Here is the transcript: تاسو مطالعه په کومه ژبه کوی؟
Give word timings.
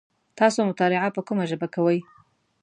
تاسو 0.39 0.59
مطالعه 0.69 1.09
په 1.15 1.21
کومه 1.27 1.43
ژبه 1.49 1.67
کوی؟ 1.75 1.97